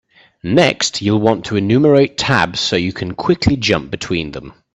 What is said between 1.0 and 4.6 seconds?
you'll want to enumerate tabs so you can quickly jump between them.